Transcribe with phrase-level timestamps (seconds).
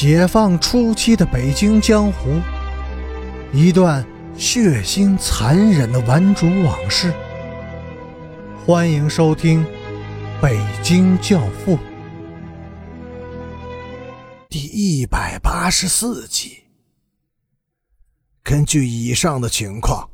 [0.00, 2.40] 解放初期的北京江湖，
[3.52, 7.12] 一段血腥残忍的顽主往事。
[8.64, 9.64] 欢迎收听
[10.40, 11.76] 《北京教父》
[14.48, 16.58] 第一百八十四集。
[18.44, 20.08] 根据以上的情况，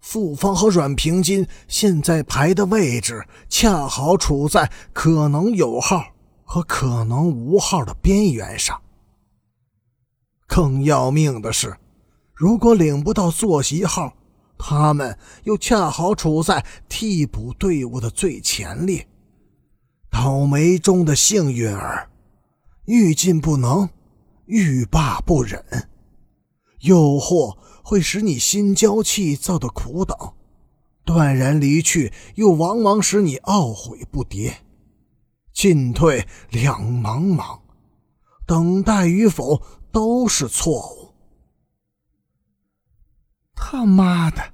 [0.00, 6.02] 傅方和阮平金现在排的位置恰好处在可能有号
[6.44, 8.80] 和可能无号的边缘上。
[10.48, 11.76] 更要命的是，
[12.34, 14.14] 如果领不到坐席号，
[14.56, 19.06] 他们又恰好处在替补队伍的最前列。
[20.10, 22.10] 倒霉中的幸运儿，
[22.86, 23.90] 欲进不能，
[24.46, 25.62] 欲罢不忍。
[26.80, 30.16] 诱惑会使你心焦气躁的苦等，
[31.04, 34.54] 断然离去又往往使你懊悔不迭。
[35.52, 37.60] 进退两茫茫，
[38.46, 39.60] 等待与否。
[39.92, 41.14] 都是错误。
[43.54, 44.52] 他妈的，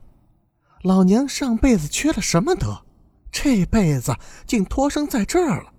[0.82, 2.84] 老娘上辈子缺了什么德，
[3.30, 5.72] 这辈子竟托生在这儿了。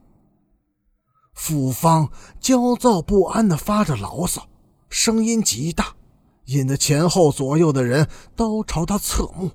[1.34, 4.48] 傅芳焦躁不安的发着牢骚，
[4.90, 5.96] 声音极大，
[6.46, 9.52] 引得前后左右的人都朝他侧目。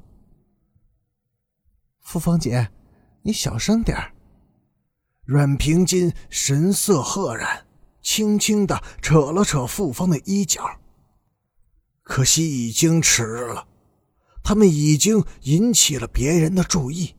[2.00, 2.70] 傅芳姐，
[3.22, 3.96] 你小声点
[5.24, 7.66] 阮平金神色赫然。
[8.02, 10.78] 轻轻的扯了扯傅芳的衣角，
[12.02, 13.66] 可惜已经迟了，
[14.42, 17.14] 他们已经引起了别人的注意。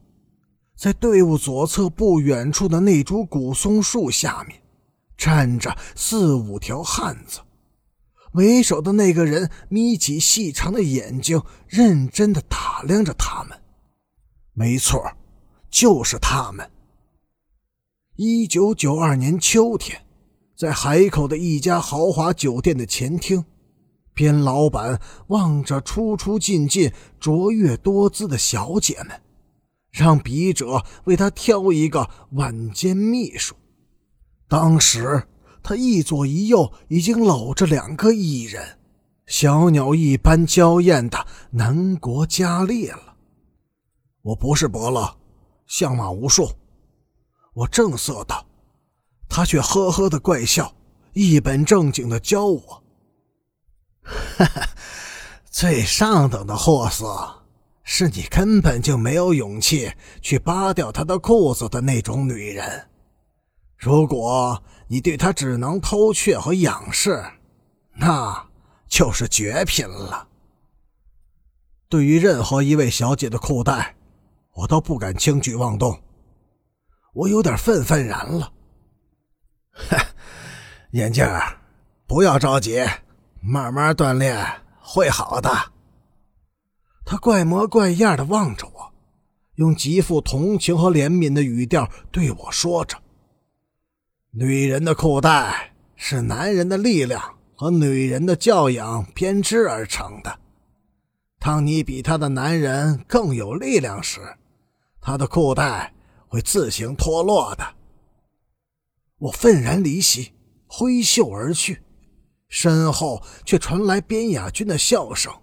[0.75, 4.61] 在队伍左侧不远处的那株古松树下面，
[5.15, 7.39] 站着四五条汉子。
[8.33, 13.61] 为首的那个人眯起细长的眼睛，认真的打量着他们。
[14.53, 15.11] 没错，
[15.69, 16.71] 就是他们。
[18.15, 20.03] 一九九二年秋天。
[20.61, 23.43] 在海口的一家豪华酒店的前厅，
[24.13, 29.21] 边老板望着出出进进、卓越多姿的小姐们，
[29.89, 33.55] 让笔者为他挑一个晚间秘书。
[34.47, 35.23] 当时
[35.63, 38.77] 他一左一右已经搂着两个艺人，
[39.25, 43.15] 小鸟一般娇艳的南国佳丽了。
[44.21, 45.17] 我不是伯乐，
[45.65, 46.51] 相马无数。
[47.55, 48.45] 我正色道。
[49.33, 50.75] 他却呵呵的怪笑，
[51.13, 52.83] 一本正经的教我
[54.03, 54.69] ：“哈哈，
[55.49, 57.45] 最上等的货色，
[57.81, 59.89] 是你根本就没有勇气
[60.21, 62.89] 去扒掉他的裤子的那种女人。
[63.77, 67.23] 如果你对他只能偷窃和仰视，
[67.93, 68.49] 那
[68.89, 70.27] 就是绝品了。
[71.87, 73.95] 对于任何一位小姐的裤带，
[74.55, 75.97] 我都不敢轻举妄动。
[77.13, 78.51] 我有点愤愤然了。”
[80.91, 81.57] 眼镜儿，
[82.05, 82.85] 不要着急，
[83.39, 84.45] 慢慢锻炼
[84.81, 85.49] 会好的。
[87.05, 88.91] 他怪模怪样的望着我，
[89.55, 92.97] 用极富同情和怜悯的语调对我说着
[94.31, 100.39] ：“女人的裤带是男人的力量和女人的教养编织而成的。
[101.39, 104.19] 当你比他的男人更有力量时，
[104.99, 105.93] 他的裤带
[106.27, 107.75] 会自行脱落的。”
[109.19, 110.33] 我愤然离席，
[110.73, 111.83] 挥袖而去，
[112.47, 115.33] 身后却传来边雅君的笑声，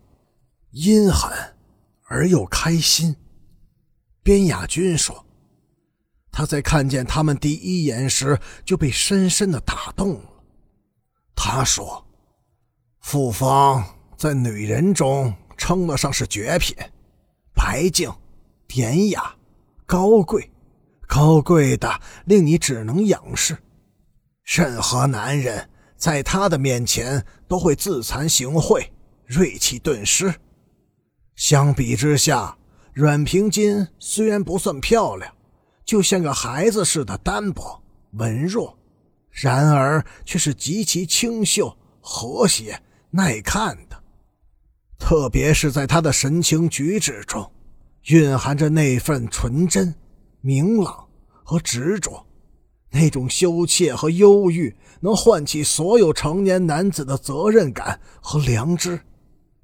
[0.71, 1.31] 阴狠
[2.07, 3.15] 而又开心。
[4.23, 5.27] 边雅君说
[6.33, 10.31] ：“他在看见他们第一眼时就被深深的打动了。”
[11.37, 12.07] 他说
[13.01, 13.85] ：“傅芳
[14.17, 16.75] 在女人中称得上是绝品，
[17.55, 18.11] 白净、
[18.67, 19.37] 典雅、
[19.85, 20.51] 高贵，
[21.07, 23.55] 高贵的令你只能仰视。”
[24.49, 28.89] 任何男人在她的面前都会自惭形秽，
[29.27, 30.35] 锐气顿失。
[31.37, 32.57] 相比之下，
[32.95, 35.31] 阮平金虽然不算漂亮，
[35.85, 37.83] 就像个孩子似的单薄
[38.13, 38.79] 文弱，
[39.31, 42.81] 然而却是极其清秀、和谐、
[43.11, 44.03] 耐看的。
[44.99, 47.53] 特别是在她的神情举止中，
[48.05, 49.95] 蕴含着那份纯真、
[50.41, 51.07] 明朗
[51.45, 52.25] 和执着。
[52.91, 59.01] 那种羞怯和忧郁，能唤起所有成年男子的责任感和良知，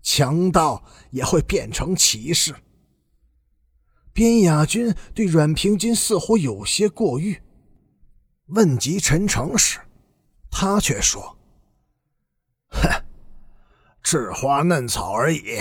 [0.03, 2.55] 强盗也会变成骑士。
[4.13, 7.43] 边雅君对阮平金似乎有些过誉，
[8.49, 9.81] 问及陈诚时，
[10.51, 11.37] 他却说
[12.71, 12.89] ：“哼，
[14.05, 15.59] 稚花嫩草而已，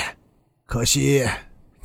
[0.66, 1.26] 可惜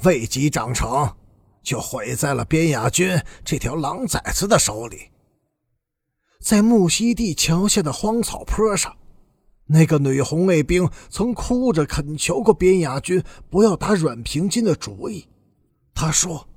[0.02, 1.16] 未及长成，
[1.62, 5.10] 就毁在了边雅君这条狼崽子的手里。”
[6.40, 8.96] 在木樨地桥下的荒草坡上，
[9.66, 15.26] 那个女红卫兵曾哭着恳求过边雅军不要打阮平金的主意。
[15.92, 16.48] 他说：“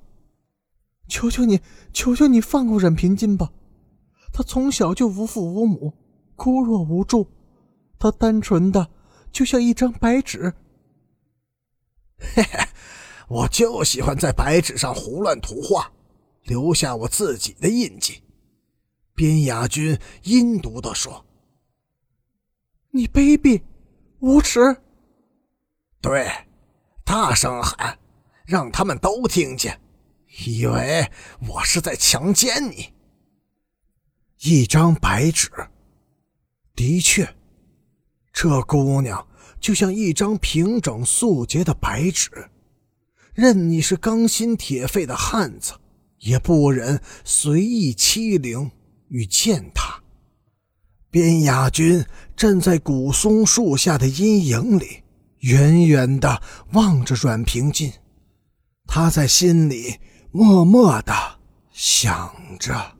[1.08, 1.60] 求求你，
[1.92, 3.50] 求求你放过阮平金吧！
[4.32, 5.92] 他从小就无父无母，
[6.36, 7.26] 孤弱无助，
[7.98, 8.88] 他单纯的
[9.32, 10.54] 就像一张白纸。
[12.18, 12.66] 嘿嘿，
[13.28, 15.90] 我就喜欢在白纸上胡乱涂画，
[16.44, 18.21] 留下我自己的印记。”
[19.14, 21.24] 边雅君阴毒的说。
[22.90, 23.62] 你卑鄙，
[24.18, 24.60] 无耻！
[26.00, 26.30] 对，
[27.04, 27.98] 大声喊，
[28.44, 29.80] 让他们都听见，
[30.44, 31.10] 以为
[31.48, 32.92] 我是在强奸你。
[34.40, 35.50] 一张白纸，
[36.74, 37.34] 的确，
[38.32, 39.26] 这姑娘
[39.60, 42.50] 就像一张平整素洁的白纸，
[43.32, 45.74] 任你是钢心铁肺的汉子，
[46.18, 48.70] 也不忍随意欺凌
[49.12, 50.02] 与践踏。
[51.10, 52.02] 边雅君
[52.34, 55.02] 站在古松树下的阴影里，
[55.40, 56.40] 远远的
[56.72, 57.92] 望着阮平进，
[58.86, 60.00] 他在心里
[60.30, 61.12] 默默的
[61.70, 62.96] 想着。